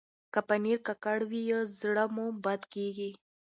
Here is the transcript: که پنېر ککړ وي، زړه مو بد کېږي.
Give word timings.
که 0.33 0.39
پنېر 0.47 0.79
ککړ 0.87 1.19
وي، 1.29 1.43
زړه 1.79 2.05
مو 2.15 2.25
بد 2.45 2.61
کېږي. 2.73 3.09